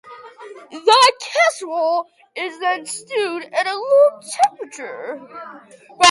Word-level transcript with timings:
The 0.71 1.13
casserole 1.21 2.07
is 2.35 2.59
then 2.59 2.87
stewed 2.87 3.43
at 3.53 3.67
a 3.67 3.75
low 3.75 4.19
temperature. 4.47 5.21